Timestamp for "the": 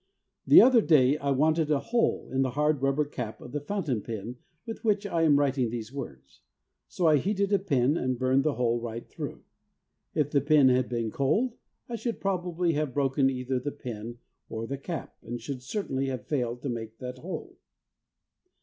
0.47-0.63, 2.41-2.49, 3.51-3.61, 8.43-8.55, 10.31-10.41, 13.59-13.71, 14.65-14.79